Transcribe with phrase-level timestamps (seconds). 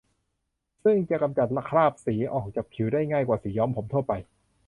[0.83, 4.13] ซึ่งจะกำจัดคราบสีออกจากผิวได้ง่ายกว่าสีย้อมผมทั่วไป